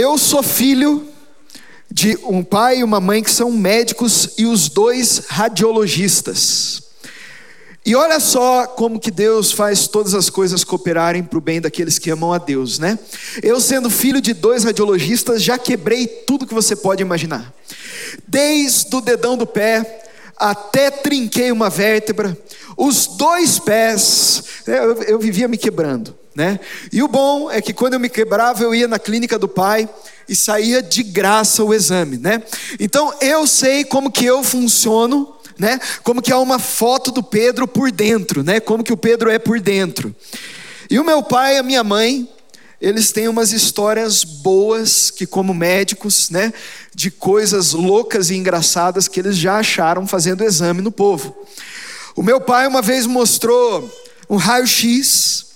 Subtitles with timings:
[0.00, 1.06] Eu sou filho
[1.90, 6.84] de um pai e uma mãe que são médicos e os dois radiologistas.
[7.84, 11.98] E olha só como que Deus faz todas as coisas cooperarem para o bem daqueles
[11.98, 12.98] que amam a Deus, né?
[13.42, 17.52] Eu, sendo filho de dois radiologistas, já quebrei tudo que você pode imaginar,
[18.26, 22.34] desde o dedão do pé até trinquei uma vértebra,
[22.74, 26.60] os dois pés, né, eu, eu vivia me quebrando, né?
[26.92, 29.88] E o bom é que quando eu me quebrava, eu ia na clínica do pai
[30.28, 32.42] e saía de graça o exame, né?
[32.78, 35.78] Então eu sei como que eu funciono né?
[36.02, 38.58] Como que há uma foto do Pedro por dentro, né?
[38.60, 40.16] Como que o Pedro é por dentro.
[40.88, 42.26] E o meu pai e a minha mãe,
[42.80, 46.52] eles têm umas histórias boas que como médicos, né,
[46.94, 51.36] de coisas loucas e engraçadas que eles já acharam fazendo exame no povo.
[52.16, 53.88] O meu pai uma vez mostrou
[54.28, 55.49] um raio-x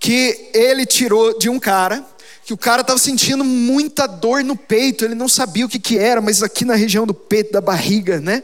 [0.00, 2.04] que ele tirou de um cara
[2.50, 5.96] que o cara estava sentindo muita dor no peito, ele não sabia o que, que
[5.96, 8.42] era, mas aqui na região do peito, da barriga, né?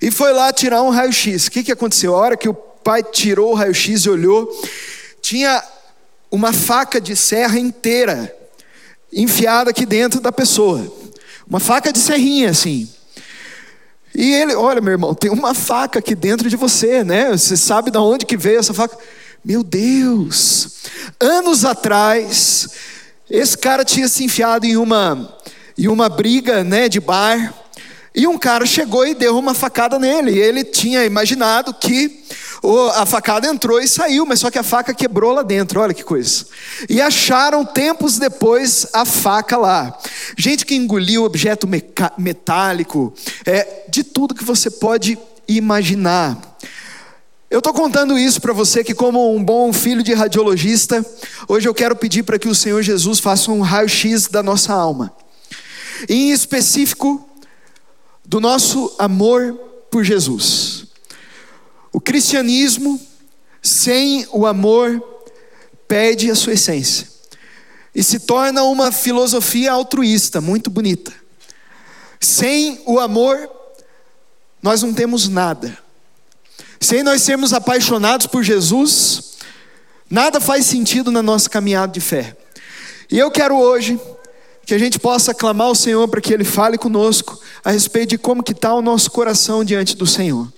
[0.00, 1.48] E foi lá tirar um raio-x.
[1.48, 2.14] O que, que aconteceu?
[2.14, 4.48] A hora que o pai tirou o raio-x e olhou,
[5.20, 5.60] tinha
[6.30, 8.32] uma faca de serra inteira
[9.12, 10.86] enfiada aqui dentro da pessoa.
[11.44, 12.88] Uma faca de serrinha, assim.
[14.14, 17.30] E ele, olha, meu irmão, tem uma faca aqui dentro de você, né?
[17.30, 18.96] Você sabe de onde que veio essa faca?
[19.44, 20.68] Meu Deus!
[21.18, 22.68] Anos atrás,
[23.28, 25.36] esse cara tinha se enfiado em uma,
[25.76, 27.52] em uma briga né, de bar,
[28.14, 30.38] e um cara chegou e deu uma facada nele.
[30.38, 32.22] Ele tinha imaginado que
[32.94, 36.04] a facada entrou e saiu, mas só que a faca quebrou lá dentro, olha que
[36.04, 36.46] coisa.
[36.88, 39.98] E acharam tempos depois a faca lá.
[40.36, 41.66] Gente que engoliu objeto
[42.16, 43.12] metálico,
[43.44, 45.18] é, de tudo que você pode
[45.48, 46.51] imaginar.
[47.52, 51.04] Eu estou contando isso para você que, como um bom filho de radiologista,
[51.46, 55.14] hoje eu quero pedir para que o Senhor Jesus faça um raio-x da nossa alma,
[56.08, 57.28] em específico
[58.24, 59.52] do nosso amor
[59.90, 60.86] por Jesus.
[61.92, 62.98] O cristianismo,
[63.60, 64.98] sem o amor,
[65.86, 67.06] perde a sua essência
[67.94, 71.12] e se torna uma filosofia altruísta, muito bonita.
[72.18, 73.36] Sem o amor,
[74.62, 75.82] nós não temos nada.
[76.82, 79.34] Sem nós sermos apaixonados por Jesus,
[80.10, 82.36] nada faz sentido na nossa caminhada de fé.
[83.08, 84.00] E eu quero hoje
[84.66, 88.18] que a gente possa clamar ao Senhor para que Ele fale conosco a respeito de
[88.18, 90.52] como que está o nosso coração diante do Senhor.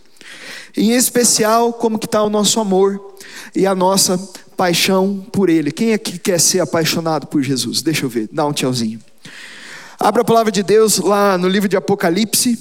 [0.75, 3.17] Em especial, como que está o nosso amor
[3.55, 4.17] e a nossa
[4.57, 5.71] paixão por Ele.
[5.71, 7.83] Quem aqui quer ser apaixonado por Jesus?
[7.83, 8.99] Deixa eu ver, dá um tchauzinho.
[10.01, 12.59] Abra a palavra de Deus lá no livro de Apocalipse,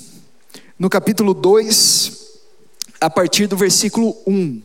[0.78, 2.23] no capítulo 2,
[3.04, 4.62] a partir do versículo 1.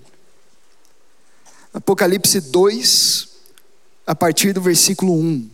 [1.75, 3.29] Apocalipse 2,
[4.07, 5.51] a partir do versículo 1.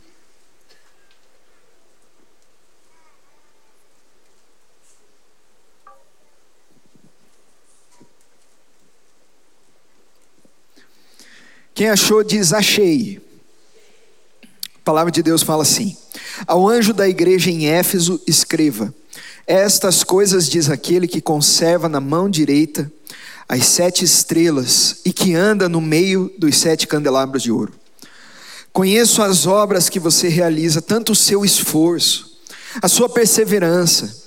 [11.74, 13.18] Quem achou diz achei.
[14.74, 15.96] A palavra de Deus fala assim:
[16.46, 18.94] Ao anjo da igreja em Éfeso, escreva:
[19.46, 22.90] estas coisas diz aquele que conserva na mão direita
[23.48, 27.74] as sete estrelas e que anda no meio dos sete candelabros de ouro.
[28.72, 32.38] Conheço as obras que você realiza, tanto o seu esforço,
[32.80, 34.24] a sua perseverança.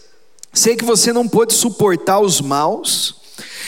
[0.54, 3.16] Sei que você não pôde suportar os maus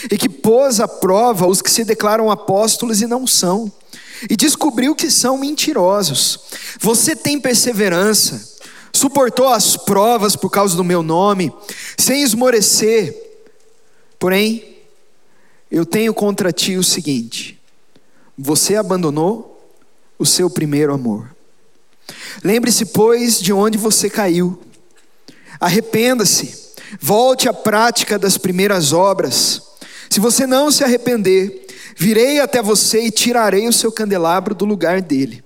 [0.09, 3.71] e que pôs à prova os que se declaram apóstolos e não são,
[4.29, 6.39] e descobriu que são mentirosos.
[6.79, 8.58] Você tem perseverança
[8.99, 11.53] suportou as provas por causa do meu nome,
[11.97, 13.15] sem esmorecer.
[14.19, 14.77] Porém,
[15.71, 17.59] eu tenho contra ti o seguinte:
[18.37, 19.57] você abandonou
[20.17, 21.33] o seu primeiro amor.
[22.43, 24.59] Lembre-se, pois, de onde você caiu.
[25.59, 29.61] Arrependa-se, volte à prática das primeiras obras.
[30.09, 35.01] Se você não se arrepender, virei até você e tirarei o seu candelabro do lugar
[35.01, 35.43] dele.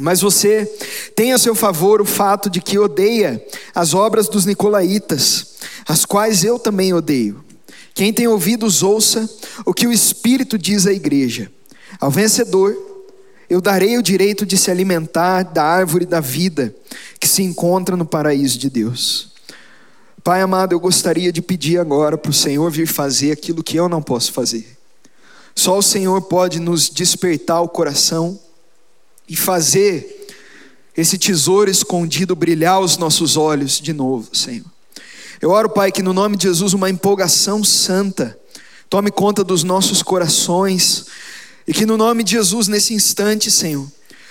[0.00, 0.64] Mas você
[1.14, 3.44] tem a seu favor o fato de que odeia
[3.74, 5.56] as obras dos nicolaítas,
[5.86, 7.44] as quais eu também odeio.
[7.94, 9.28] Quem tem ouvidos, ouça
[9.66, 11.50] o que o Espírito diz à igreja.
[12.00, 12.74] Ao vencedor,
[13.48, 16.74] eu darei o direito de se alimentar da árvore da vida
[17.18, 19.30] que se encontra no paraíso de Deus.
[20.24, 23.88] Pai amado, eu gostaria de pedir agora para o Senhor vir fazer aquilo que eu
[23.88, 24.78] não posso fazer.
[25.54, 28.38] Só o Senhor pode nos despertar o coração
[29.30, 30.26] e fazer
[30.96, 34.66] esse tesouro escondido brilhar aos nossos olhos de novo, Senhor.
[35.40, 38.36] Eu oro, Pai, que no nome de Jesus uma empolgação santa
[38.90, 41.06] tome conta dos nossos corações
[41.66, 43.86] e que no nome de Jesus nesse instante, Senhor,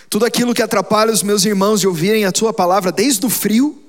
[0.09, 3.81] tudo aquilo que atrapalha os meus irmãos de ouvirem a tua palavra, desde o frio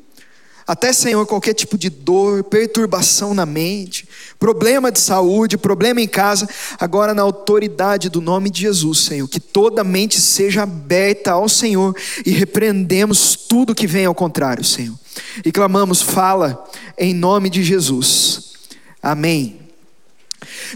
[0.71, 4.09] até, Senhor, qualquer tipo de dor, perturbação na mente,
[4.39, 9.41] problema de saúde, problema em casa, agora na autoridade do nome de Jesus, Senhor, que
[9.41, 11.93] toda mente seja aberta ao Senhor
[12.25, 14.95] e repreendemos tudo que vem ao contrário, Senhor.
[15.45, 16.65] E clamamos, fala
[16.97, 18.53] em nome de Jesus.
[19.03, 19.59] Amém.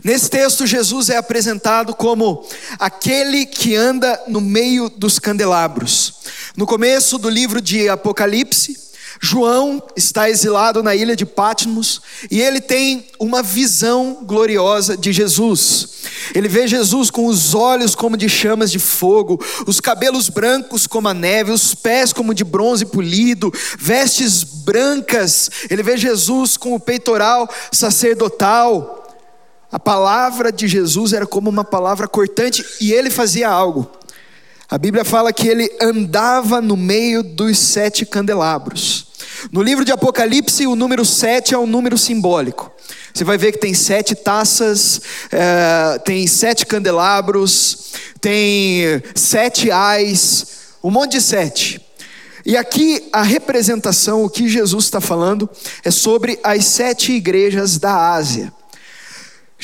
[0.03, 2.45] Nesse texto, Jesus é apresentado como
[2.81, 6.15] aquele que anda no meio dos candelabros.
[6.57, 8.84] No começo do livro de Apocalipse,
[9.25, 15.89] João está exilado na ilha de Patmos e ele tem uma visão gloriosa de Jesus.
[16.35, 21.09] Ele vê Jesus com os olhos como de chamas de fogo, os cabelos brancos como
[21.09, 25.51] a neve, os pés como de bronze polido, vestes brancas.
[25.71, 29.09] Ele vê Jesus com o peitoral sacerdotal.
[29.73, 33.91] A palavra de Jesus era como uma palavra cortante e ele fazia algo.
[34.69, 39.04] A Bíblia fala que ele andava no meio dos sete candelabros.
[39.53, 42.73] No livro de Apocalipse, o número sete é um número simbólico.
[43.13, 45.01] Você vai ver que tem sete taças,
[45.31, 50.47] é, tem sete candelabros, tem sete ais,
[50.83, 51.81] um monte de sete.
[52.45, 55.49] E aqui a representação, o que Jesus está falando,
[55.85, 58.53] é sobre as sete igrejas da Ásia.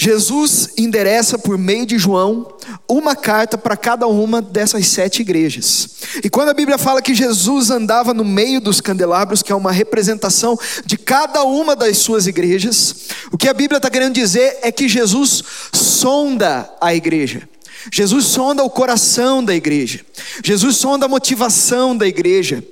[0.02, 2.54] Jesus endereça por meio de João
[2.88, 5.90] uma carta para cada uma dessas sete igrejas.
[6.24, 9.70] E quando a Bíblia fala que Jesus andava no meio dos candelabros, que é uma
[9.70, 14.72] representação de cada uma das suas igrejas, o que a Bíblia está querendo dizer é
[14.72, 17.46] que Jesus sonda a igreja.
[17.90, 20.00] Jesus sonda o coração da igreja.
[20.44, 22.62] Jesus sonda a motivação da igreja.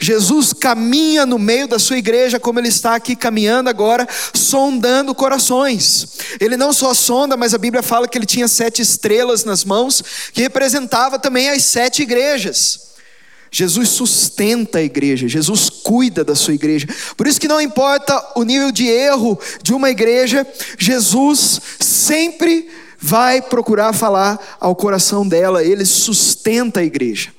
[0.00, 6.16] Jesus caminha no meio da sua igreja, como ele está aqui caminhando agora, sondando corações.
[6.40, 10.02] Ele não só sonda, mas a Bíblia fala que ele tinha sete estrelas nas mãos,
[10.32, 12.94] que representava também as sete igrejas.
[13.50, 16.88] Jesus sustenta a igreja, Jesus cuida da sua igreja.
[17.16, 20.44] Por isso que não importa o nível de erro de uma igreja,
[20.76, 22.68] Jesus sempre
[23.04, 27.30] vai procurar falar ao coração dela, ele sustenta a igreja.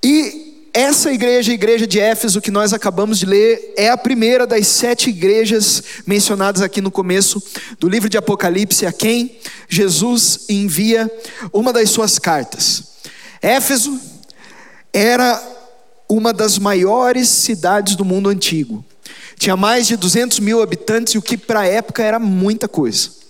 [0.00, 4.46] E essa igreja, a igreja de Éfeso, que nós acabamos de ler, é a primeira
[4.46, 7.42] das sete igrejas mencionadas aqui no começo
[7.80, 11.10] do livro de Apocalipse, a quem Jesus envia
[11.52, 12.84] uma das suas cartas.
[13.42, 13.98] Éfeso
[14.92, 15.42] era
[16.08, 18.84] uma das maiores cidades do mundo antigo.
[19.36, 23.23] Tinha mais de 200 mil habitantes, o que para a época era muita coisa.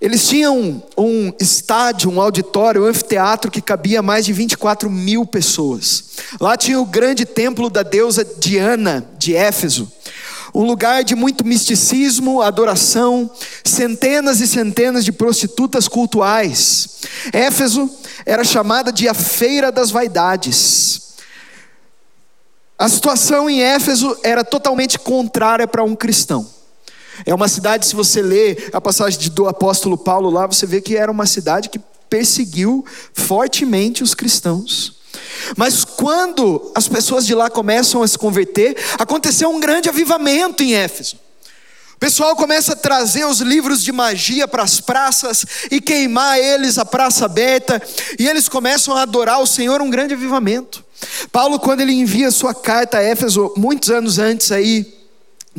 [0.00, 6.04] Eles tinham um estádio, um auditório, um anfiteatro que cabia mais de 24 mil pessoas.
[6.40, 9.92] Lá tinha o grande templo da deusa Diana de Éfeso.
[10.54, 13.30] Um lugar de muito misticismo, adoração,
[13.62, 17.00] centenas e centenas de prostitutas cultuais.
[17.30, 17.88] Éfeso
[18.24, 21.10] era chamada de a Feira das Vaidades.
[22.78, 26.48] A situação em Éfeso era totalmente contrária para um cristão.
[27.26, 30.96] É uma cidade, se você ler a passagem do apóstolo Paulo lá, você vê que
[30.96, 32.84] era uma cidade que perseguiu
[33.14, 35.00] fortemente os cristãos.
[35.56, 40.74] Mas quando as pessoas de lá começam a se converter, aconteceu um grande avivamento em
[40.74, 41.16] Éfeso.
[41.94, 46.78] O pessoal começa a trazer os livros de magia para as praças e queimar eles
[46.78, 47.80] a praça aberta,
[48.18, 50.82] e eles começam a adorar o Senhor, um grande avivamento.
[51.30, 54.99] Paulo, quando ele envia sua carta a Éfeso, muitos anos antes aí,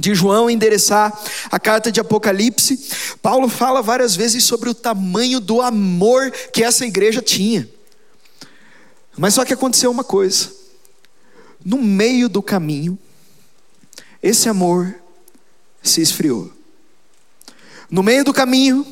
[0.02, 1.18] de João endereçar
[1.52, 2.90] a carta de Apocalipse,
[3.22, 7.70] Paulo fala várias vezes sobre o tamanho do amor que essa igreja tinha.
[9.16, 10.52] Mas só que aconteceu uma coisa.
[11.64, 12.98] No meio do caminho,
[14.22, 14.96] esse amor
[15.84, 16.52] se esfriou.
[17.90, 18.86] No meio do caminho,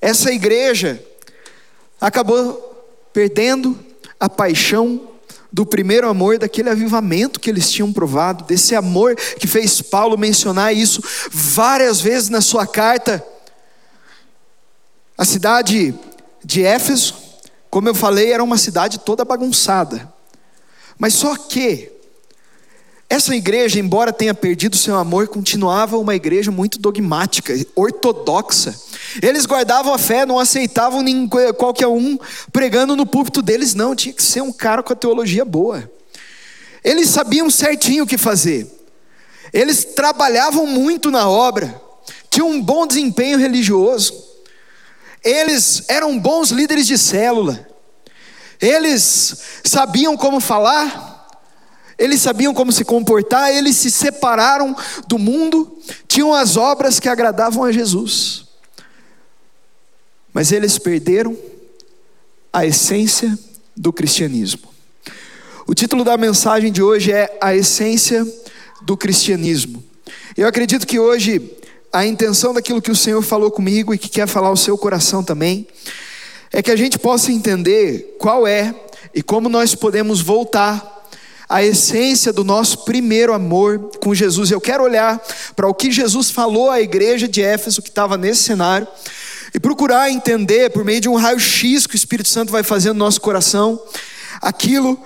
[0.00, 1.02] essa igreja
[2.00, 2.62] acabou
[3.12, 3.78] perdendo
[4.20, 5.15] a paixão
[5.56, 10.76] do primeiro amor, daquele avivamento que eles tinham provado, desse amor que fez Paulo mencionar
[10.76, 13.26] isso várias vezes na sua carta.
[15.16, 15.94] A cidade
[16.44, 17.14] de Éfeso,
[17.70, 20.12] como eu falei, era uma cidade toda bagunçada.
[20.98, 21.90] Mas só que
[23.08, 28.78] essa igreja, embora tenha perdido seu amor, continuava uma igreja muito dogmática, ortodoxa.
[29.22, 31.04] Eles guardavam a fé, não aceitavam
[31.56, 32.18] qualquer um
[32.52, 35.90] pregando no púlpito deles, não, tinha que ser um cara com a teologia boa.
[36.82, 38.70] Eles sabiam certinho o que fazer,
[39.52, 41.80] eles trabalhavam muito na obra,
[42.30, 44.14] tinham um bom desempenho religioso,
[45.24, 47.66] eles eram bons líderes de célula,
[48.60, 51.16] eles sabiam como falar,
[51.98, 54.76] eles sabiam como se comportar, eles se separaram
[55.08, 58.45] do mundo, tinham as obras que agradavam a Jesus.
[60.36, 61.34] Mas eles perderam
[62.52, 63.38] a essência
[63.74, 64.68] do cristianismo.
[65.66, 68.22] O título da mensagem de hoje é A Essência
[68.82, 69.82] do Cristianismo.
[70.36, 71.40] Eu acredito que hoje
[71.90, 75.24] a intenção daquilo que o Senhor falou comigo e que quer falar ao seu coração
[75.24, 75.66] também,
[76.52, 78.74] é que a gente possa entender qual é
[79.14, 81.08] e como nós podemos voltar
[81.48, 84.50] à essência do nosso primeiro amor com Jesus.
[84.50, 85.18] Eu quero olhar
[85.54, 88.86] para o que Jesus falou à igreja de Éfeso, que estava nesse cenário,
[89.56, 92.98] e procurar entender, por meio de um raio-x que o Espírito Santo vai fazer no
[92.98, 93.82] nosso coração,
[94.38, 95.02] aquilo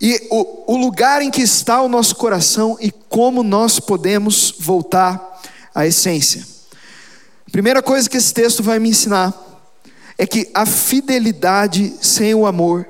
[0.00, 5.42] e o, o lugar em que está o nosso coração e como nós podemos voltar
[5.74, 6.42] à essência.
[7.46, 9.34] A primeira coisa que esse texto vai me ensinar
[10.16, 12.88] é que a fidelidade sem o amor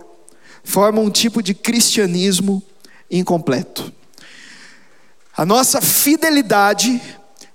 [0.63, 2.63] forma um tipo de cristianismo
[3.11, 3.93] incompleto.
[5.37, 7.03] A nossa fidelidade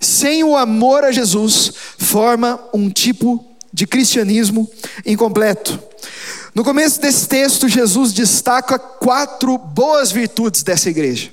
[0.01, 4.69] sem o amor a Jesus forma um tipo de cristianismo
[5.05, 5.79] incompleto.
[6.53, 11.29] No começo desse texto, Jesus destaca quatro boas virtudes dessa igreja.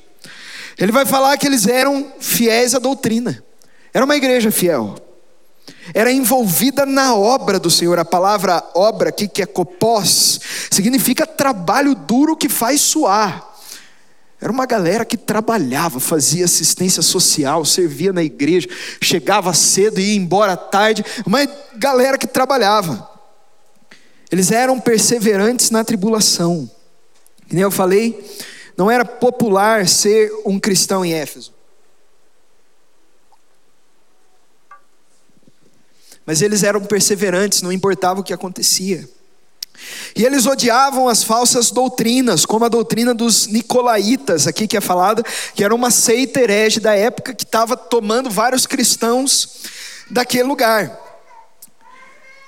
[0.79, 3.43] Ele vai falar que eles eram fiéis à doutrina,
[3.93, 4.95] era uma igreja fiel,
[5.93, 7.99] era envolvida na obra do Senhor.
[7.99, 10.39] A palavra obra aqui, que é copós,
[10.71, 13.45] significa trabalho duro que faz suar.
[14.41, 18.69] Era uma galera que trabalhava, fazia assistência social, servia na igreja,
[19.03, 21.05] chegava cedo e ia embora tarde.
[21.27, 21.41] Uma
[21.75, 23.11] galera que trabalhava.
[24.31, 26.71] Eles eram perseverantes na tribulação.
[27.51, 28.25] E nem eu falei,
[28.77, 31.53] não era popular ser um cristão em Éfeso.
[36.25, 39.09] Mas eles eram perseverantes, não importava o que acontecia.
[40.15, 45.23] E eles odiavam as falsas doutrinas, como a doutrina dos nicolaítas, aqui que é falada,
[45.55, 49.63] que era uma seita herege da época que estava tomando vários cristãos
[50.11, 50.99] daquele lugar.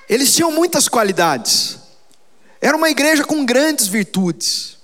[0.09, 1.77] Eles tinham muitas qualidades,
[2.59, 4.77] era uma igreja com grandes virtudes.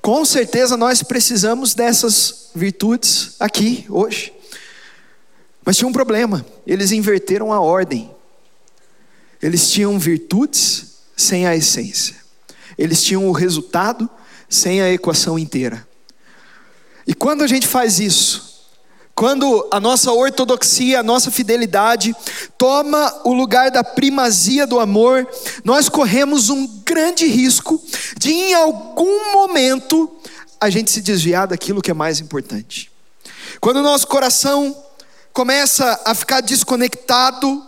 [0.00, 4.32] Com certeza nós precisamos dessas virtudes aqui, hoje.
[5.64, 8.10] Mas tinha um problema, eles inverteram a ordem.
[9.40, 12.16] Eles tinham virtudes sem a essência.
[12.76, 14.08] Eles tinham o resultado
[14.48, 15.86] sem a equação inteira.
[17.06, 18.52] E quando a gente faz isso,
[19.14, 22.14] quando a nossa ortodoxia, a nossa fidelidade
[22.56, 25.28] toma o lugar da primazia do amor,
[25.64, 27.82] nós corremos um grande risco
[28.18, 30.10] de em algum momento
[30.60, 32.90] a gente se desviar daquilo que é mais importante.
[33.60, 34.76] Quando o nosso coração
[35.32, 37.64] começa a ficar desconectado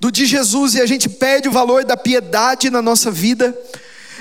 [0.00, 3.56] do de Jesus e a gente perde o valor da piedade na nossa vida,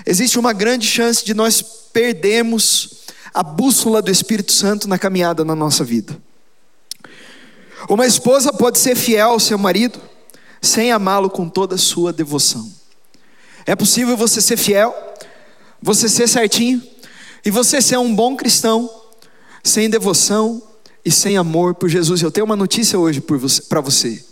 [0.06, 3.04] existe uma grande chance de nós perdermos
[3.34, 6.18] a bússola do Espírito Santo na caminhada na nossa vida.
[7.88, 10.00] Uma esposa pode ser fiel ao seu marido
[10.62, 12.72] sem amá-lo com toda a sua devoção.
[13.66, 14.96] É possível você ser fiel,
[15.82, 16.82] você ser certinho
[17.46, 18.90] e você ser um bom cristão
[19.64, 20.62] sem devoção
[21.06, 22.22] e sem amor por Jesus.
[22.22, 23.22] Eu tenho uma notícia hoje
[23.70, 24.27] para você.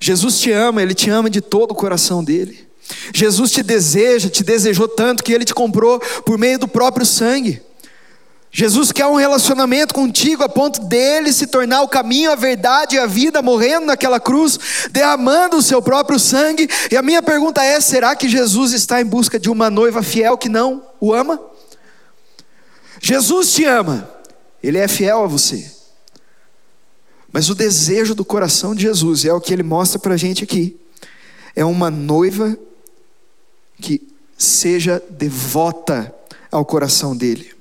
[0.00, 2.66] Jesus te ama, Ele te ama de todo o coração dele.
[3.14, 7.62] Jesus te deseja, te desejou tanto que Ele te comprou por meio do próprio sangue.
[8.52, 12.98] Jesus quer um relacionamento contigo a ponto dele se tornar o caminho, a verdade e
[12.98, 14.58] a vida, morrendo naquela cruz,
[14.90, 16.68] derramando o seu próprio sangue.
[16.90, 20.36] E a minha pergunta é: será que Jesus está em busca de uma noiva fiel
[20.36, 21.40] que não o ama?
[23.00, 24.10] Jesus te ama,
[24.62, 25.79] ele é fiel a você.
[27.32, 30.44] Mas o desejo do coração de Jesus é o que ele mostra para a gente
[30.44, 30.76] aqui:
[31.54, 32.56] é uma noiva
[33.80, 34.02] que
[34.36, 36.14] seja devota
[36.50, 37.52] ao coração dele.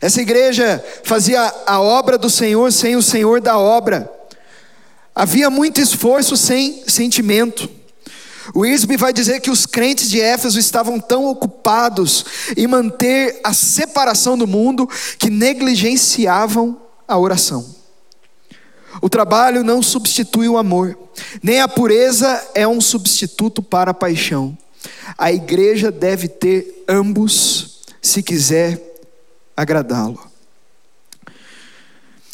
[0.00, 4.10] Essa igreja fazia a obra do Senhor sem o Senhor da obra.
[5.14, 7.68] Havia muito esforço sem sentimento.
[8.54, 12.24] O Isbe vai dizer que os crentes de Éfeso estavam tão ocupados
[12.56, 17.79] em manter a separação do mundo que negligenciavam a oração.
[19.00, 20.98] O trabalho não substitui o amor,
[21.42, 24.56] nem a pureza é um substituto para a paixão.
[25.16, 28.80] A igreja deve ter ambos se quiser
[29.56, 30.20] agradá-lo.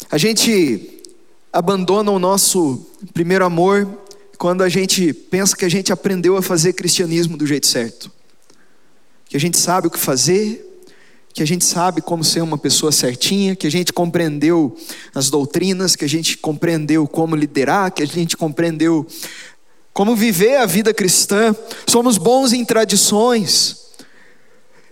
[0.09, 1.03] A gente
[1.51, 3.87] abandona o nosso primeiro amor
[4.37, 8.11] quando a gente pensa que a gente aprendeu a fazer cristianismo do jeito certo,
[9.25, 10.66] que a gente sabe o que fazer,
[11.33, 14.75] que a gente sabe como ser uma pessoa certinha, que a gente compreendeu
[15.13, 19.05] as doutrinas, que a gente compreendeu como liderar, que a gente compreendeu
[19.93, 21.55] como viver a vida cristã,
[21.87, 23.87] somos bons em tradições.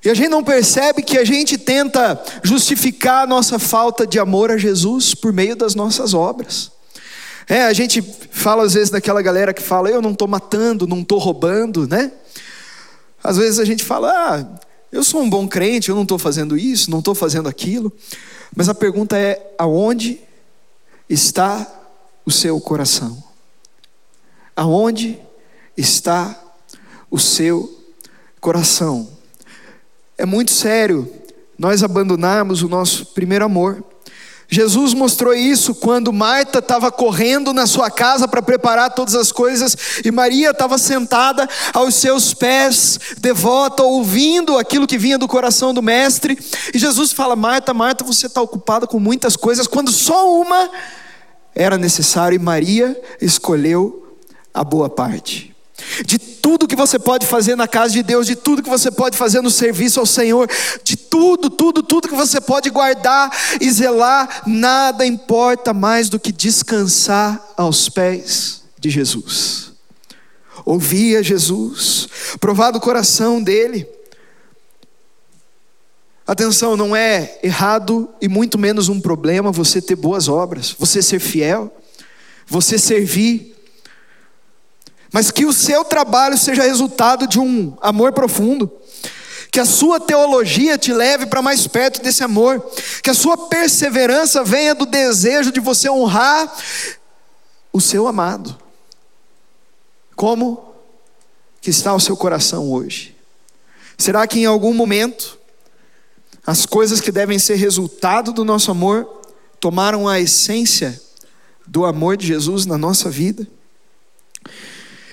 [0.04, 4.52] E a gente não percebe que a gente tenta justificar a nossa falta de amor
[4.52, 6.72] a Jesus por meio das nossas obras.
[7.48, 8.02] É, a gente
[8.32, 12.12] fala às vezes daquela galera que fala, eu não estou matando, não estou roubando, né?
[13.24, 14.60] Às vezes a gente fala, ah,
[14.96, 17.92] eu sou um bom crente, eu não estou fazendo isso, não estou fazendo aquilo.
[18.56, 20.22] Mas a pergunta é: aonde
[21.10, 21.70] está
[22.26, 23.22] o seu coração?
[24.56, 25.20] Aonde
[25.76, 26.42] está
[27.12, 27.78] o seu
[28.40, 29.10] coração?
[30.18, 31.12] É muito sério
[31.60, 33.84] nós abandonarmos o nosso primeiro amor.
[34.48, 39.76] Jesus mostrou isso quando Marta estava correndo na sua casa para preparar todas as coisas
[40.04, 45.82] e Maria estava sentada aos seus pés, devota, ouvindo aquilo que vinha do coração do
[45.82, 46.38] Mestre.
[46.74, 50.70] E Jesus fala: Marta, Marta, você está ocupada com muitas coisas, quando só uma
[51.54, 54.18] era necessária e Maria escolheu
[54.54, 55.55] a boa parte
[56.06, 59.18] de tudo que você pode fazer na casa de Deus, de tudo que você pode
[59.18, 60.50] fazer no serviço ao Senhor,
[60.84, 66.32] de tudo, tudo, tudo que você pode guardar e zelar, nada importa mais do que
[66.32, 69.72] descansar aos pés de Jesus.
[70.64, 72.08] Ouvia Jesus,
[72.40, 73.88] provar do coração dele.
[76.26, 81.20] Atenção, não é errado e muito menos um problema você ter boas obras, você ser
[81.20, 81.72] fiel,
[82.48, 83.55] você servir,
[85.16, 88.70] mas que o seu trabalho seja resultado de um amor profundo.
[89.50, 92.60] Que a sua teologia te leve para mais perto desse amor.
[93.02, 96.54] Que a sua perseverança venha do desejo de você honrar
[97.72, 98.58] o seu amado.
[100.18, 100.76] Como
[101.62, 103.16] que está o seu coração hoje?
[103.98, 105.40] Será que em algum momento
[106.46, 109.22] as coisas que devem ser resultado do nosso amor
[109.62, 111.02] tomaram a essência
[111.66, 113.48] do amor de Jesus na nossa vida?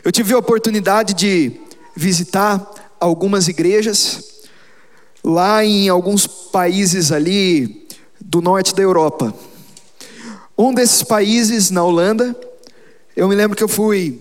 [0.04, 1.52] Eu tive a oportunidade de
[1.94, 4.48] visitar algumas igrejas
[5.22, 7.86] lá em alguns países ali
[8.20, 9.32] do norte da Europa.
[10.58, 12.36] Um desses países, na Holanda,
[13.14, 14.20] eu me lembro que eu fui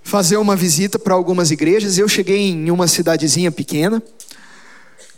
[0.00, 1.98] fazer uma visita para algumas igrejas.
[1.98, 4.00] Eu cheguei em uma cidadezinha pequena,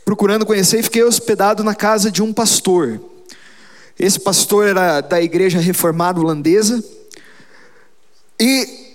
[0.06, 2.98] procurando conhecer, e fiquei hospedado na casa de um pastor.
[3.98, 6.82] Esse pastor era da igreja reformada holandesa.
[8.40, 8.87] E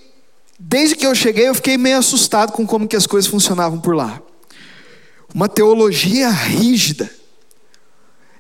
[0.65, 3.93] Desde que eu cheguei, eu fiquei meio assustado com como que as coisas funcionavam por
[3.93, 4.21] lá.
[5.36, 7.12] Uma teologia rígida.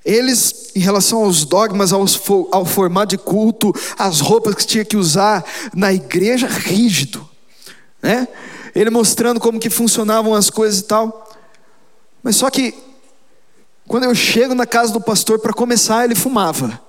[0.05, 4.95] Eles, em relação aos dogmas, aos, ao formato de culto, as roupas que tinha que
[4.95, 5.43] usar
[5.75, 7.29] na igreja, rígido.
[8.01, 8.25] Né?
[8.73, 11.29] Ele mostrando como que funcionavam as coisas e tal.
[12.23, 12.73] Mas só que,
[13.85, 16.81] quando eu chego na casa do pastor, para começar, ele fumava.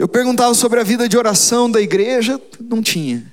[0.00, 3.30] Eu perguntava sobre a vida de oração da igreja, não tinha.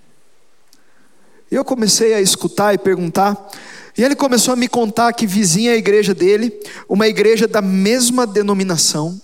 [1.50, 3.50] Eu comecei a escutar e perguntar,
[3.98, 6.52] e ele começou a me contar que vizinha a igreja dele,
[6.90, 9.18] uma igreja da mesma denominação,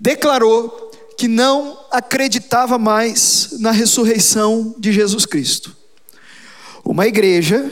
[0.00, 5.76] declarou que não acreditava mais na ressurreição de Jesus Cristo.
[6.84, 7.70] Uma igreja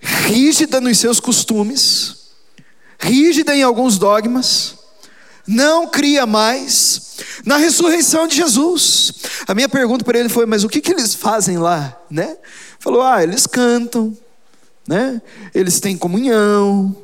[0.00, 2.30] rígida nos seus costumes,
[2.98, 4.77] rígida em alguns dogmas,
[5.48, 9.12] não cria mais na ressurreição de Jesus.
[9.46, 11.98] A minha pergunta para ele foi: mas o que, que eles fazem lá?
[12.10, 12.36] Né?
[12.78, 14.16] Falou: ah, eles cantam,
[14.86, 15.22] né?
[15.54, 16.94] eles têm comunhão,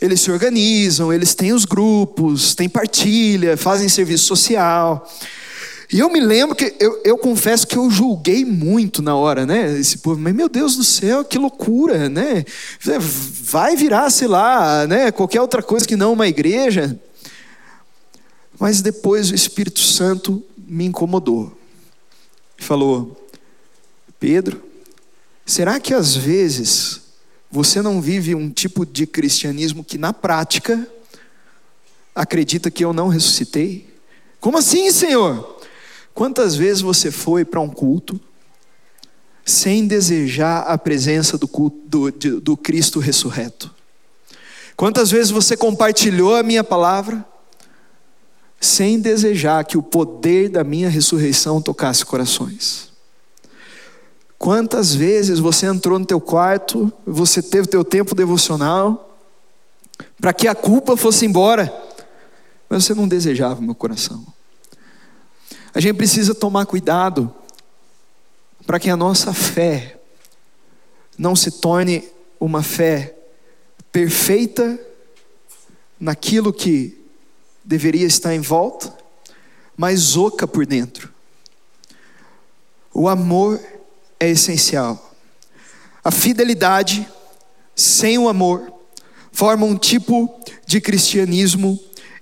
[0.00, 5.08] eles se organizam, eles têm os grupos, têm partilha, fazem serviço social.
[5.92, 9.78] E eu me lembro que, eu, eu, confesso que eu julguei muito na hora, né?
[9.78, 12.44] Esse povo, mas meu Deus do céu, que loucura, né?
[12.80, 15.12] Vai virar, sei lá, né?
[15.12, 16.98] Qualquer outra coisa que não uma igreja.
[18.58, 21.56] Mas depois o Espírito Santo me incomodou.
[22.56, 23.28] Falou:
[24.18, 24.62] Pedro,
[25.44, 27.02] será que às vezes
[27.50, 30.86] você não vive um tipo de cristianismo que na prática
[32.14, 33.94] acredita que eu não ressuscitei?
[34.40, 35.56] Como assim, Senhor?
[36.14, 38.18] Quantas vezes você foi para um culto
[39.44, 43.74] sem desejar a presença do, culto, do, do Cristo ressurreto?
[44.74, 47.24] Quantas vezes você compartilhou a minha palavra?
[48.60, 52.90] Sem desejar que o poder da minha ressurreição tocasse corações.
[54.38, 59.18] Quantas vezes você entrou no teu quarto, você teve teu tempo devocional,
[60.20, 61.72] para que a culpa fosse embora,
[62.68, 64.26] mas você não desejava meu coração.
[65.72, 67.32] A gente precisa tomar cuidado
[68.66, 69.98] para que a nossa fé
[71.16, 72.04] não se torne
[72.38, 73.14] uma fé
[73.92, 74.78] perfeita
[75.98, 77.05] naquilo que
[77.66, 78.96] deveria estar em volta,
[79.76, 81.12] mas oca por dentro.
[82.94, 83.60] O amor
[84.20, 85.14] é essencial.
[86.02, 87.06] A fidelidade
[87.74, 88.72] sem o amor
[89.32, 91.78] forma um tipo de cristianismo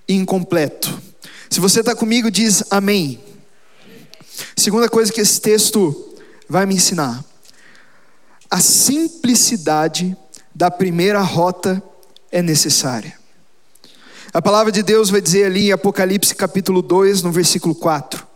[0.09, 1.01] incompleto.
[1.49, 3.23] Se você está comigo, diz amém.
[4.57, 6.15] Segunda coisa que esse texto
[6.49, 7.23] vai me ensinar:
[8.49, 10.17] a simplicidade
[10.53, 11.81] da primeira rota
[12.31, 13.24] é necessária.
[14.35, 18.27] A palavra de Deus vai dizer ali em Apocalipse capítulo 2, no versículo 4: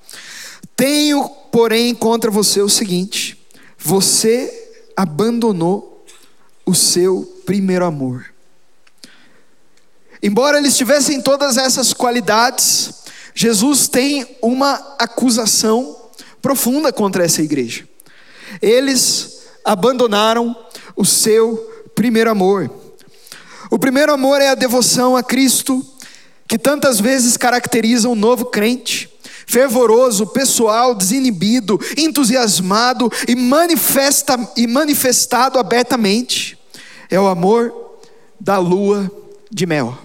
[0.73, 3.37] Tenho, porém, contra você o seguinte:
[3.77, 4.49] você
[4.95, 6.05] abandonou
[6.65, 8.27] o seu primeiro amor.
[10.23, 13.03] Embora eles tivessem todas essas qualidades,
[13.35, 15.97] Jesus tem uma acusação
[16.41, 17.85] profunda contra essa igreja.
[18.61, 20.55] Eles abandonaram
[20.95, 21.57] o seu
[21.93, 22.78] primeiro amor.
[23.69, 25.85] O primeiro amor é a devoção a Cristo,
[26.47, 29.07] que tantas vezes caracteriza um novo crente,
[29.45, 36.57] fervoroso, pessoal, desinibido, entusiasmado e, manifesta, e manifestado abertamente.
[37.11, 37.71] É o amor
[38.39, 39.11] da lua
[39.51, 39.95] de mel.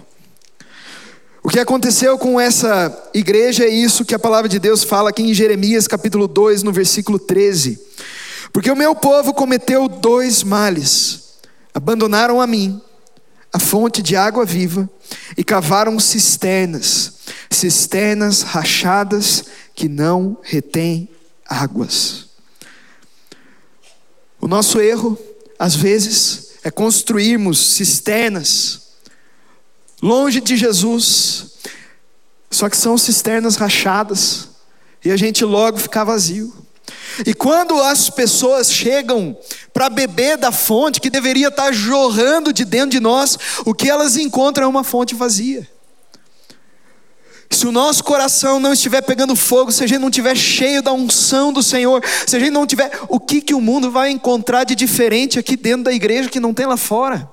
[1.43, 5.23] O que aconteceu com essa igreja é isso que a palavra de Deus fala aqui
[5.23, 7.79] em Jeremias capítulo 2, no versículo 13.
[8.53, 11.35] Porque o meu povo cometeu dois males:
[11.73, 12.81] abandonaram a mim,
[13.55, 14.89] a fonte de água viva,
[15.37, 21.07] e cavaram cisternas, cisternas rachadas que não retêm
[21.45, 22.25] águas.
[24.41, 25.17] O nosso erro,
[25.57, 28.87] às vezes, é construirmos cisternas
[30.01, 31.51] longe de Jesus,
[32.51, 34.49] só que são cisternas rachadas,
[35.01, 36.53] e a gente logo fica vazio.
[37.25, 39.37] E quando as pessoas chegam
[39.73, 44.17] para beber da fonte que deveria estar jorrando de dentro de nós, o que elas
[44.17, 45.69] encontram é uma fonte vazia.
[47.49, 50.91] Se o nosso coração não estiver pegando fogo, se a gente não estiver cheio da
[50.91, 54.63] unção do Senhor, se a gente não tiver, o que, que o mundo vai encontrar
[54.63, 57.29] de diferente aqui dentro da igreja que não tem lá fora?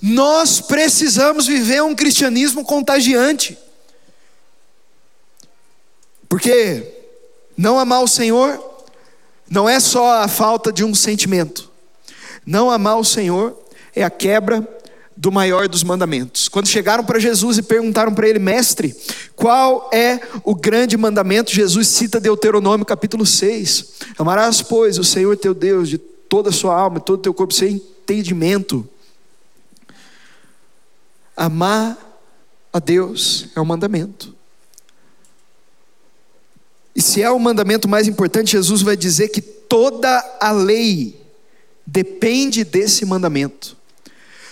[0.00, 3.58] Nós precisamos viver um cristianismo contagiante.
[6.28, 6.95] Porque
[7.56, 8.62] não amar o Senhor
[9.48, 11.70] não é só a falta de um sentimento.
[12.44, 13.56] Não amar o Senhor
[13.94, 14.66] é a quebra
[15.16, 16.48] do maior dos mandamentos.
[16.48, 18.94] Quando chegaram para Jesus e perguntaram para ele, mestre,
[19.34, 21.50] qual é o grande mandamento?
[21.50, 23.94] Jesus cita Deuteronômio capítulo 6.
[24.18, 27.54] Amarás, pois, o Senhor teu Deus de toda a sua alma, todo o teu corpo,
[27.54, 28.86] sem entendimento.
[31.34, 31.96] Amar
[32.72, 34.34] a Deus é um mandamento.
[36.96, 41.20] E se é o mandamento mais importante, Jesus vai dizer que toda a lei
[41.86, 43.76] depende desse mandamento.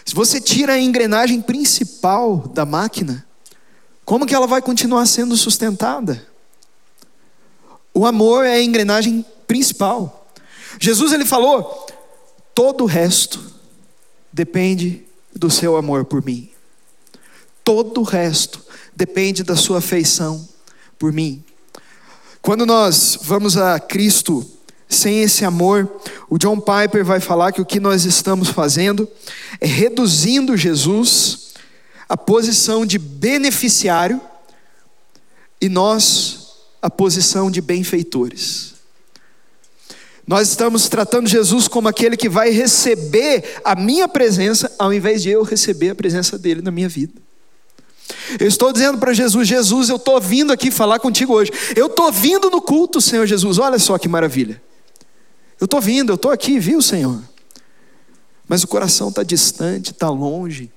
[0.05, 3.27] Se você tira a engrenagem principal da máquina,
[4.05, 6.23] como que ela vai continuar sendo sustentada?
[7.95, 10.29] O amor é a engrenagem principal.
[10.79, 11.87] Jesus ele falou:
[12.55, 13.43] todo o resto
[14.31, 15.03] depende
[15.35, 16.51] do seu amor por mim.
[17.65, 18.61] Todo o resto
[18.95, 20.47] depende da sua afeição
[20.99, 21.43] por mim.
[22.45, 24.47] Quando nós vamos a Cristo
[24.87, 25.91] sem esse amor,
[26.29, 29.09] o John Piper vai falar que o que nós estamos fazendo
[29.63, 31.55] é reduzindo Jesus
[32.07, 34.21] à posição de beneficiário
[35.59, 36.51] e nós
[36.83, 38.75] à posição de benfeitores.
[40.27, 45.31] Nós estamos tratando Jesus como aquele que vai receber a minha presença, ao invés de
[45.31, 47.24] eu receber a presença dele na minha vida.
[48.38, 51.51] Eu estou dizendo para Jesus: Jesus, eu estou vindo aqui falar contigo hoje.
[51.75, 53.59] Eu estou vindo no culto, Senhor Jesus.
[53.59, 54.62] Olha só que maravilha.
[55.61, 57.23] Eu estou vindo, eu estou aqui, viu, Senhor?
[58.47, 60.71] Mas o coração está distante, está longe.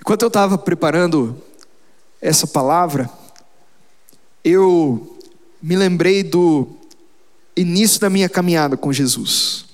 [0.00, 1.40] Enquanto eu estava preparando
[2.20, 3.08] essa palavra,
[4.42, 5.16] eu
[5.62, 6.68] me lembrei do
[7.56, 9.64] início da minha caminhada com Jesus.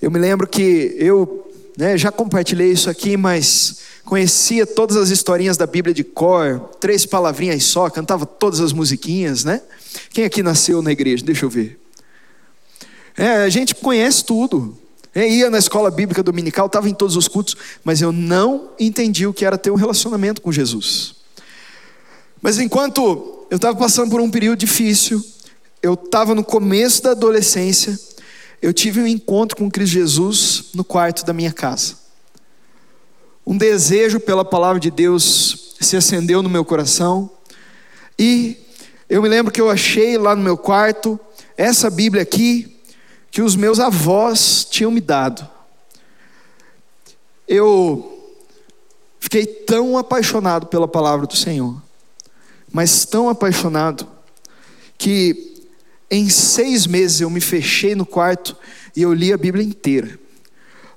[0.00, 1.43] Eu me lembro que eu
[1.76, 7.04] né, já compartilhei isso aqui, mas conhecia todas as historinhas da Bíblia de cor, três
[7.04, 9.60] palavrinhas só, cantava todas as musiquinhas, né?
[10.10, 11.24] Quem aqui nasceu na igreja?
[11.24, 11.80] Deixa eu ver.
[13.16, 14.76] É, a gente conhece tudo.
[15.14, 19.26] É, ia na escola bíblica dominical, estava em todos os cultos, mas eu não entendi
[19.26, 21.14] o que era ter um relacionamento com Jesus.
[22.42, 25.24] Mas enquanto eu estava passando por um período difícil,
[25.80, 27.98] eu estava no começo da adolescência,
[28.64, 31.96] eu tive um encontro com Cristo Jesus no quarto da minha casa.
[33.46, 37.30] Um desejo pela palavra de Deus se acendeu no meu coração.
[38.18, 38.56] E
[39.06, 41.20] eu me lembro que eu achei lá no meu quarto
[41.58, 42.74] essa Bíblia aqui
[43.30, 45.46] que os meus avós tinham me dado.
[47.46, 48.34] Eu
[49.20, 51.82] fiquei tão apaixonado pela palavra do Senhor,
[52.72, 54.08] mas tão apaixonado,
[54.96, 55.53] que
[56.10, 58.56] em seis meses eu me fechei no quarto
[58.94, 60.18] e eu li a Bíblia inteira.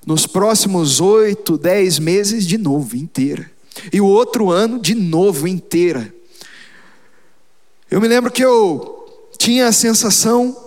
[0.06, 3.50] Nos próximos oito, dez meses, de novo, inteira.
[3.92, 6.12] E o outro ano, de novo, inteira.
[7.90, 9.06] Eu me lembro que eu
[9.38, 10.64] tinha a sensação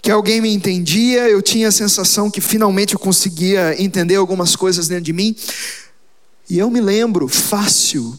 [0.00, 4.88] que alguém me entendia, eu tinha a sensação que finalmente eu conseguia entender algumas coisas
[4.88, 5.34] dentro de mim.
[6.48, 8.18] E eu me lembro fácil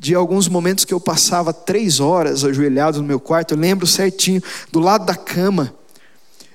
[0.00, 4.40] de alguns momentos que eu passava três horas ajoelhado no meu quarto, eu lembro certinho,
[4.70, 5.74] do lado da cama.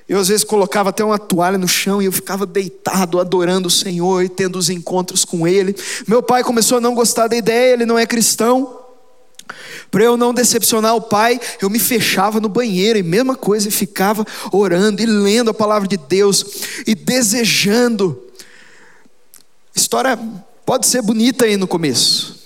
[0.07, 3.71] Eu às vezes colocava até uma toalha no chão e eu ficava deitado, adorando o
[3.71, 5.75] Senhor e tendo os encontros com Ele.
[6.07, 8.79] Meu pai começou a não gostar da ideia, ele não é cristão.
[9.91, 13.71] Para eu não decepcionar o pai, eu me fechava no banheiro e mesma coisa, e
[13.71, 16.45] ficava orando e lendo a palavra de Deus
[16.87, 18.23] e desejando.
[19.75, 20.17] História
[20.65, 22.42] pode ser bonita aí no começo,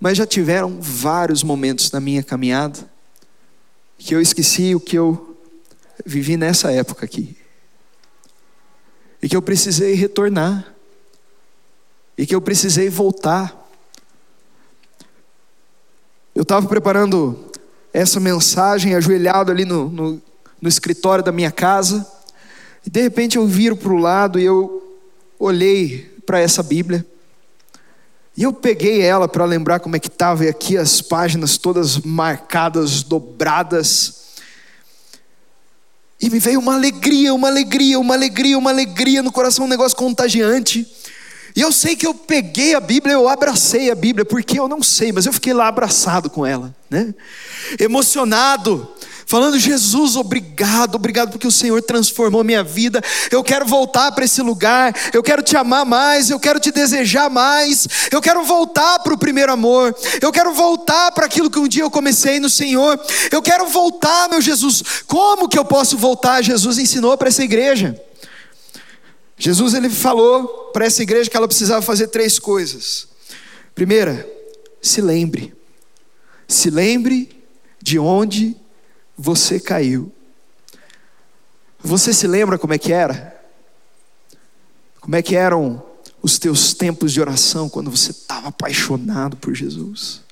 [0.00, 2.90] mas já tiveram vários momentos na minha caminhada
[3.98, 5.36] que eu esqueci o que eu
[6.06, 7.36] vivi nessa época aqui.
[9.22, 10.74] E que eu precisei retornar.
[12.16, 13.54] E que eu precisei voltar.
[16.34, 17.50] Eu estava preparando
[17.92, 20.22] essa mensagem, ajoelhado ali no, no,
[20.60, 22.10] no escritório da minha casa.
[22.86, 24.98] E de repente eu viro para o lado e eu
[25.38, 27.06] olhei para essa Bíblia.
[28.40, 31.98] E eu peguei ela para lembrar como é que estava, e aqui as páginas todas
[31.98, 34.14] marcadas, dobradas.
[36.18, 39.94] E me veio uma alegria, uma alegria, uma alegria, uma alegria no coração, um negócio
[39.94, 40.90] contagiante.
[41.54, 44.82] E eu sei que eu peguei a Bíblia, eu abracei a Bíblia, porque eu não
[44.82, 47.14] sei, mas eu fiquei lá abraçado com ela, né?
[47.78, 48.90] Emocionado,
[49.30, 53.00] falando: Jesus, obrigado, obrigado porque o Senhor transformou minha vida.
[53.30, 57.30] Eu quero voltar para esse lugar, eu quero te amar mais, eu quero te desejar
[57.30, 61.68] mais, eu quero voltar para o primeiro amor, eu quero voltar para aquilo que um
[61.68, 64.82] dia eu comecei no Senhor, eu quero voltar, meu Jesus.
[65.06, 66.42] Como que eu posso voltar?
[66.42, 68.00] Jesus ensinou para essa igreja.
[69.38, 73.06] Jesus ele falou para essa igreja que ela precisava fazer três coisas.
[73.76, 74.28] Primeira,
[74.82, 75.54] se lembre.
[76.48, 77.30] Se lembre
[77.80, 78.56] de onde
[79.20, 80.10] você caiu.
[81.78, 83.38] Você se lembra como é que era?
[84.98, 85.82] Como é que eram
[86.22, 90.22] os teus tempos de oração quando você estava apaixonado por Jesus?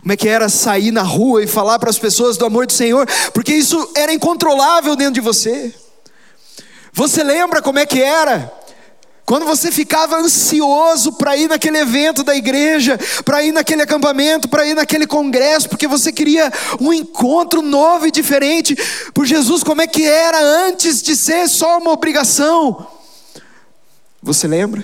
[0.00, 2.72] Como é que era sair na rua e falar para as pessoas do amor do
[2.72, 3.08] Senhor?
[3.32, 5.72] Porque isso era incontrolável dentro de você.
[6.92, 8.52] Você lembra como é que era?
[9.28, 14.66] Quando você ficava ansioso para ir naquele evento da igreja, para ir naquele acampamento, para
[14.66, 18.74] ir naquele congresso, porque você queria um encontro novo e diferente
[19.12, 22.86] por Jesus, como é que era antes de ser só uma obrigação?
[24.22, 24.82] Você lembra?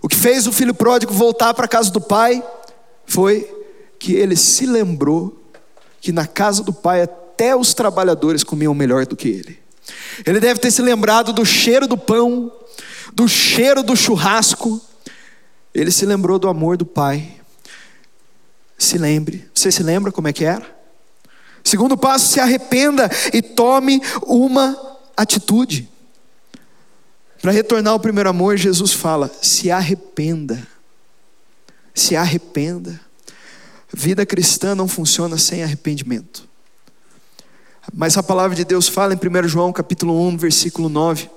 [0.00, 2.42] O que fez o filho pródigo voltar para a casa do pai
[3.04, 3.46] foi
[3.98, 5.38] que ele se lembrou
[6.00, 9.58] que na casa do pai até os trabalhadores comiam melhor do que ele.
[10.24, 12.50] Ele deve ter se lembrado do cheiro do pão,
[13.16, 14.78] do cheiro do churrasco.
[15.74, 17.40] Ele se lembrou do amor do Pai.
[18.76, 19.48] Se lembre.
[19.54, 20.76] Você se lembra como é que era?
[21.64, 25.88] Segundo passo, se arrependa e tome uma atitude.
[27.40, 30.66] Para retornar ao primeiro amor, Jesus fala: se arrependa.
[31.94, 33.00] Se arrependa.
[33.94, 36.46] Vida cristã não funciona sem arrependimento.
[37.94, 41.30] Mas a palavra de Deus fala em 1 João capítulo 1, versículo 9: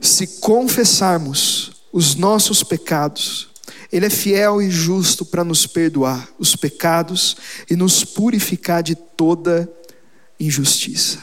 [0.00, 3.48] Se confessarmos os nossos pecados,
[3.90, 7.36] ele é fiel e justo para nos perdoar os pecados
[7.68, 9.70] e nos purificar de toda
[10.38, 11.18] injustiça.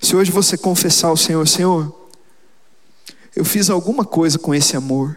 [0.00, 1.94] Se hoje você confessar ao Senhor, Senhor,
[3.36, 5.16] eu fiz alguma coisa com esse amor,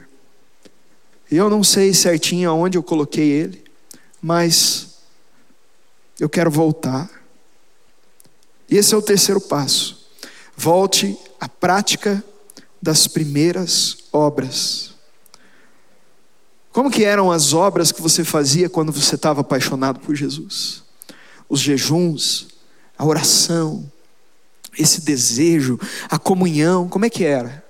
[1.31, 3.63] eu não sei certinho aonde eu coloquei ele,
[4.21, 4.95] mas
[6.19, 7.09] eu quero voltar.
[8.69, 10.05] E esse é o terceiro passo.
[10.55, 12.23] Volte à prática
[12.85, 14.93] das primeiras obras.
[16.71, 20.83] Como que eram as obras que você fazia quando você estava apaixonado por Jesus?
[21.49, 22.47] Os jejuns,
[22.95, 23.91] a oração,
[24.77, 25.79] esse desejo,
[26.11, 27.65] a comunhão, como é que era?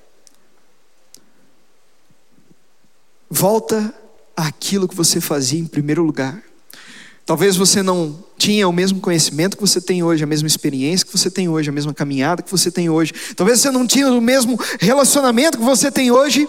[3.30, 3.95] Volta
[4.36, 6.43] àquilo que você fazia em primeiro lugar.
[7.25, 11.17] Talvez você não tinha o mesmo conhecimento que você tem hoje, a mesma experiência que
[11.17, 13.13] você tem hoje, a mesma caminhada que você tem hoje.
[13.35, 16.47] Talvez você não tinha o mesmo relacionamento que você tem hoje.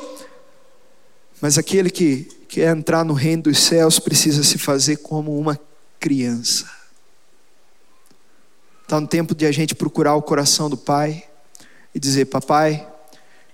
[1.41, 5.59] Mas aquele que quer entrar no reino dos céus precisa se fazer como uma
[5.99, 6.71] criança.
[8.83, 11.25] Está no tempo de a gente procurar o coração do Pai
[11.95, 12.87] e dizer: Papai,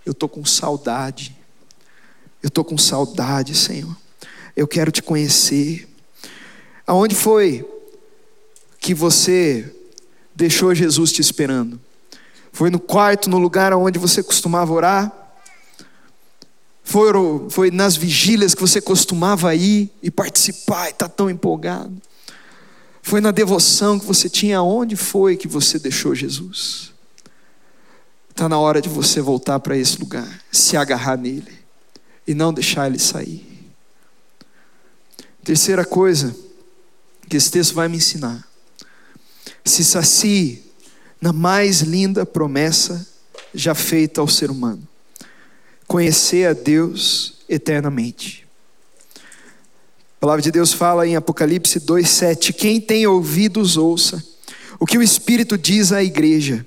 [0.04, 1.36] eu estou com saudade.
[2.42, 3.96] Eu estou com saudade, Senhor.
[4.56, 5.88] Eu quero te conhecer.
[6.86, 7.68] Aonde foi
[8.78, 9.72] que você
[10.34, 11.80] deixou Jesus te esperando?
[12.52, 15.12] Foi no quarto, no lugar onde você costumava orar?
[16.84, 17.10] Foi,
[17.48, 21.96] foi nas vigílias que você costumava ir e participar e estar tá tão empolgado?
[23.00, 24.62] Foi na devoção que você tinha?
[24.62, 26.92] Onde foi que você deixou Jesus?
[28.30, 31.52] Está na hora de você voltar para esse lugar, se agarrar nele
[32.26, 33.46] e não deixar ele sair.
[35.44, 36.34] Terceira coisa
[37.32, 38.46] que esse texto vai me ensinar:
[39.64, 40.62] se sacie
[41.18, 43.08] na mais linda promessa
[43.54, 44.86] já feita ao ser humano,
[45.86, 48.46] conhecer a Deus eternamente.
[49.16, 54.22] A palavra de Deus fala em Apocalipse 2,7: Quem tem ouvidos, ouça
[54.78, 56.66] o que o Espírito diz à igreja.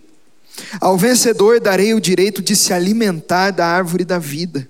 [0.82, 4.68] Ao vencedor darei o direito de se alimentar da árvore da vida,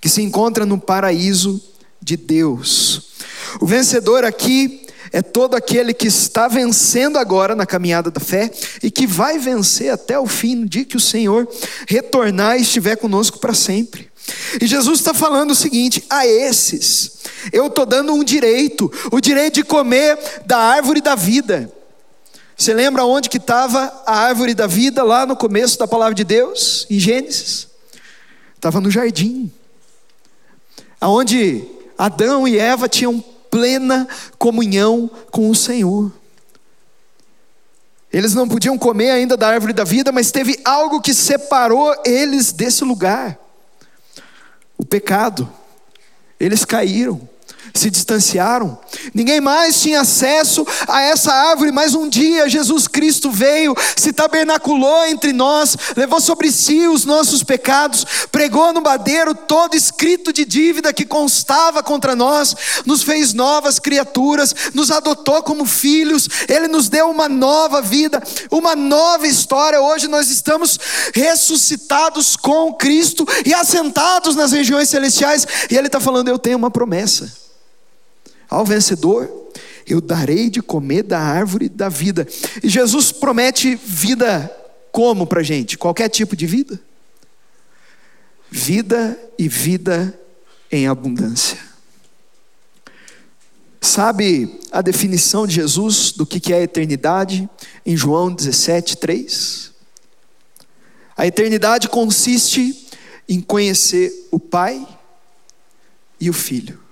[0.00, 1.62] que se encontra no paraíso
[2.00, 3.10] de Deus.
[3.60, 4.83] O vencedor aqui
[5.14, 8.50] é todo aquele que está vencendo agora na caminhada da fé
[8.82, 11.48] e que vai vencer até o fim, no dia que o Senhor
[11.86, 14.10] retornar e estiver conosco para sempre.
[14.60, 17.18] E Jesus está falando o seguinte: a esses,
[17.52, 21.72] eu estou dando um direito, o direito de comer da árvore da vida.
[22.56, 26.24] Você lembra onde que estava a árvore da vida lá no começo da palavra de
[26.24, 27.68] Deus, em Gênesis?
[28.56, 29.48] Estava no jardim,
[31.00, 31.64] aonde
[31.96, 33.22] Adão e Eva tinham
[33.54, 36.12] plena comunhão com o Senhor.
[38.12, 42.50] Eles não podiam comer ainda da árvore da vida, mas teve algo que separou eles
[42.50, 43.38] desse lugar:
[44.76, 45.48] o pecado.
[46.40, 47.28] Eles caíram
[47.74, 48.78] se distanciaram.
[49.12, 55.04] Ninguém mais tinha acesso a essa árvore, mas um dia Jesus Cristo veio, se tabernaculou
[55.06, 60.92] entre nós, levou sobre si os nossos pecados, pregou no madeiro todo escrito de dívida
[60.92, 62.54] que constava contra nós,
[62.86, 68.76] nos fez novas criaturas, nos adotou como filhos, ele nos deu uma nova vida, uma
[68.76, 69.80] nova história.
[69.80, 70.78] Hoje nós estamos
[71.12, 76.70] ressuscitados com Cristo e assentados nas regiões celestiais, e ele está falando: Eu tenho uma
[76.70, 77.43] promessa.
[78.48, 79.50] Ao vencedor,
[79.86, 82.26] eu darei de comer da árvore da vida.
[82.62, 84.50] E Jesus promete vida
[84.90, 85.76] como para gente?
[85.76, 86.80] Qualquer tipo de vida?
[88.50, 90.18] Vida e vida
[90.70, 91.58] em abundância.
[93.80, 97.48] Sabe a definição de Jesus do que é a eternidade
[97.84, 99.72] em João 17, 3?
[101.16, 102.88] A eternidade consiste
[103.28, 104.86] em conhecer o Pai
[106.18, 106.83] e o Filho.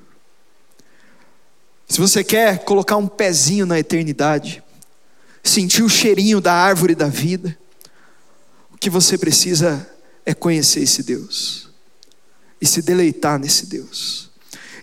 [1.93, 4.65] Se você quer colocar um pezinho na eternidade,
[5.45, 7.55] sentir o cheirinho da árvore da vida,
[8.73, 9.87] o que você precisa
[10.25, 11.69] é conhecer esse Deus
[12.59, 14.31] e se deleitar nesse Deus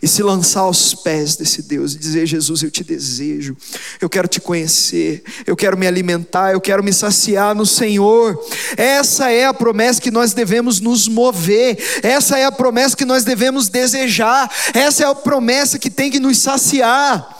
[0.02, 3.56] e se lançar aos pés desse Deus e dizer: Jesus, eu te desejo,
[4.00, 8.40] eu quero te conhecer, eu quero me alimentar, eu quero me saciar no Senhor.
[8.78, 13.24] Essa é a promessa que nós devemos nos mover, essa é a promessa que nós
[13.24, 17.39] devemos desejar, essa é a promessa que tem que nos saciar.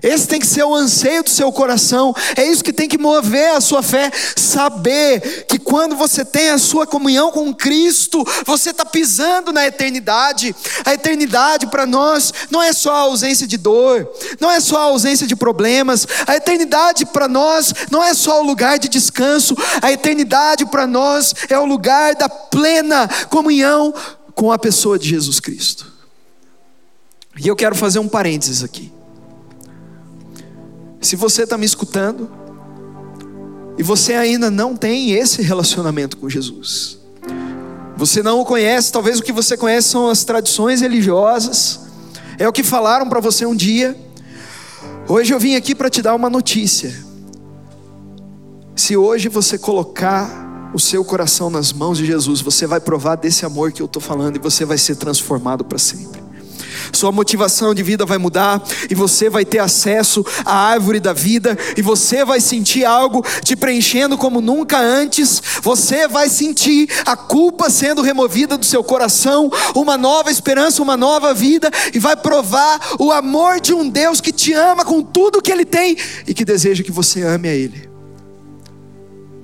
[0.00, 3.50] Esse tem que ser o anseio do seu coração, é isso que tem que mover
[3.50, 4.10] a sua fé.
[4.34, 10.54] Saber que quando você tem a sua comunhão com Cristo, você está pisando na eternidade.
[10.84, 14.84] A eternidade para nós não é só a ausência de dor, não é só a
[14.84, 16.06] ausência de problemas.
[16.26, 21.34] A eternidade para nós não é só o lugar de descanso, a eternidade para nós
[21.50, 23.92] é o lugar da plena comunhão
[24.34, 25.92] com a pessoa de Jesus Cristo.
[27.36, 28.92] E eu quero fazer um parênteses aqui.
[31.02, 32.30] Se você está me escutando
[33.76, 36.96] e você ainda não tem esse relacionamento com Jesus,
[37.96, 41.80] você não o conhece, talvez o que você conhece são as tradições religiosas,
[42.38, 43.98] é o que falaram para você um dia.
[45.08, 46.94] Hoje eu vim aqui para te dar uma notícia.
[48.76, 53.44] Se hoje você colocar o seu coração nas mãos de Jesus, você vai provar desse
[53.44, 56.21] amor que eu estou falando e você vai ser transformado para sempre
[56.92, 61.56] sua motivação de vida vai mudar e você vai ter acesso à árvore da vida
[61.76, 65.42] e você vai sentir algo te preenchendo como nunca antes.
[65.62, 71.34] Você vai sentir a culpa sendo removida do seu coração, uma nova esperança, uma nova
[71.34, 75.52] vida e vai provar o amor de um Deus que te ama com tudo que
[75.52, 77.90] ele tem e que deseja que você ame a ele.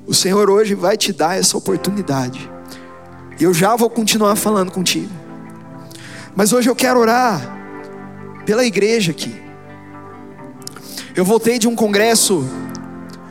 [0.06, 2.50] O Senhor hoje vai te dar essa oportunidade.
[3.38, 5.27] E eu já vou continuar falando contigo.
[6.38, 7.42] Mas hoje eu quero orar
[8.46, 9.34] pela igreja aqui.
[11.16, 12.48] Eu voltei de um congresso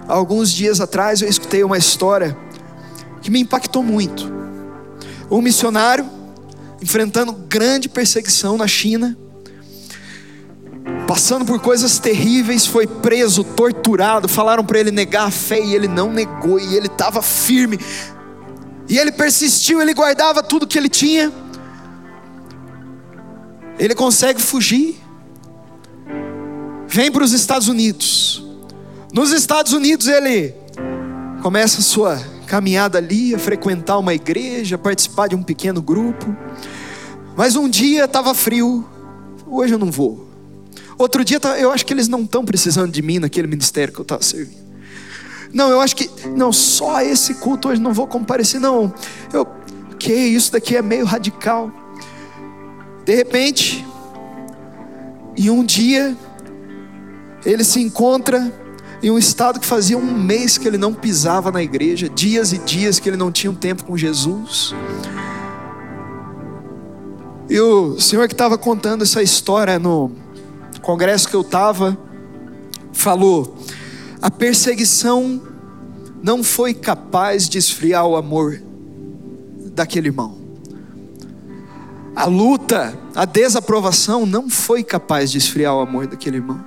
[0.10, 2.38] alguns dias atrás, eu escutei uma história
[3.22, 4.30] que me impactou muito.
[5.32, 6.05] Um missionário
[6.82, 9.18] enfrentando grande perseguição na China,
[11.08, 15.88] passando por coisas terríveis, foi preso, torturado, falaram para ele negar a fé e ele
[15.88, 17.80] não negou, e ele estava firme,
[18.89, 21.32] e ele persistiu, ele guardava tudo que ele tinha
[23.80, 24.97] ele consegue fugir,
[26.88, 28.43] vem para os Estados Unidos.
[29.13, 30.53] Nos Estados Unidos ele
[31.41, 36.36] começa a sua caminhada ali, a frequentar uma igreja, participar de um pequeno grupo.
[37.36, 38.88] Mas um dia estava frio,
[39.45, 40.28] hoje eu não vou.
[40.97, 44.03] Outro dia eu acho que eles não estão precisando de mim naquele ministério que eu
[44.03, 44.65] estava servindo.
[45.53, 48.93] Não, eu acho que não só esse culto hoje não vou comparecer não.
[49.32, 49.47] Eu
[49.99, 51.71] que isso daqui é meio radical.
[53.08, 53.88] De repente,
[55.38, 56.14] e um dia
[57.45, 58.53] ele se encontra
[59.01, 62.58] em um estado que fazia um mês que ele não pisava na igreja, dias e
[62.58, 64.76] dias que ele não tinha um tempo com Jesus.
[67.49, 70.12] E o senhor que estava contando essa história no
[70.82, 71.97] congresso que eu estava,
[72.91, 73.55] falou:
[74.22, 75.41] a perseguição
[76.22, 78.62] não foi capaz de esfriar o amor
[79.72, 80.37] daquele irmão.
[82.18, 86.65] A luta, a desaprovação não foi capaz de esfriar o amor daquele irmão.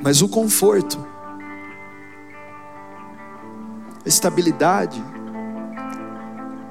[0.00, 0.98] Mas o conforto,
[4.02, 5.04] a estabilidade,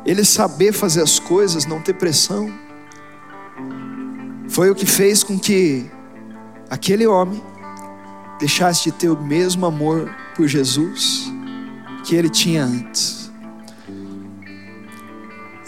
[0.03, 2.51] ele saber fazer as coisas, não ter pressão,
[4.49, 5.87] foi o que fez com que
[6.71, 7.39] aquele homem
[8.39, 11.31] deixasse de ter o mesmo amor por Jesus
[12.03, 13.18] que ele tinha antes.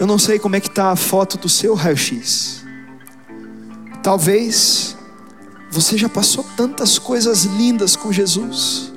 [0.02, 2.64] Eu não sei como é que está a foto do seu raio-x.
[4.02, 4.96] Talvez
[5.70, 8.92] você já passou tantas coisas lindas com Jesus.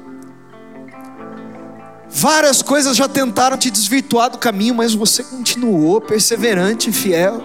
[2.09, 7.39] Várias coisas já tentaram te desvirtuar do caminho, mas você continuou perseverante e fiel.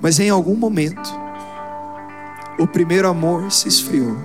[0.00, 1.12] Mas em algum momento,
[2.56, 4.16] o primeiro amor se esfriou.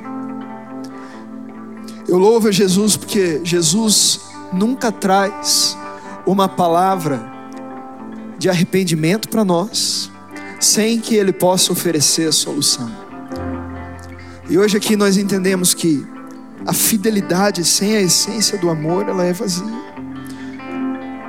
[2.08, 4.22] Eu louvo a Jesus porque Jesus
[4.54, 5.76] nunca traz
[6.26, 7.22] uma palavra
[8.38, 10.12] de arrependimento para nós,
[10.60, 12.92] sem que Ele possa oferecer a solução.
[14.50, 16.06] E hoje aqui nós entendemos que
[16.66, 19.84] a fidelidade sem a essência do amor, ela é vazia.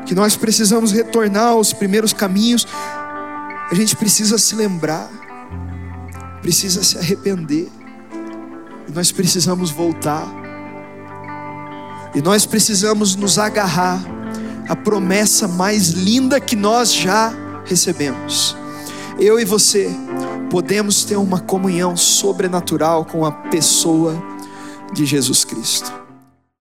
[0.07, 2.67] Que nós precisamos retornar aos primeiros caminhos,
[3.71, 5.09] a gente precisa se lembrar,
[6.43, 7.69] precisa se arrepender,
[8.89, 10.27] e nós precisamos voltar,
[12.15, 14.01] e nós precisamos nos agarrar
[14.69, 17.33] a promessa mais linda que nós já
[17.65, 18.57] recebemos.
[19.19, 19.91] Eu e você
[20.51, 24.23] podemos ter uma comunhão sobrenatural com a pessoa
[24.93, 26.04] de Jesus Cristo.